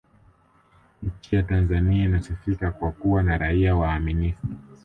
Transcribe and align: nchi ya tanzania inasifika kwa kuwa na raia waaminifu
nchi 1.03 1.35
ya 1.35 1.43
tanzania 1.43 2.03
inasifika 2.05 2.71
kwa 2.71 2.91
kuwa 2.91 3.23
na 3.23 3.37
raia 3.37 3.75
waaminifu 3.75 4.47